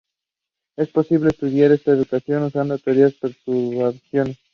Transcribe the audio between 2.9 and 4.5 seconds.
de perturbaciones.